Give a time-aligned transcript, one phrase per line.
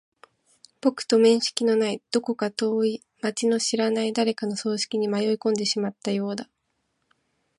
[0.81, 6.49] 僕と面識のない、どこか遠い街の知らない誰かの葬式に迷い込んでしまったようだ。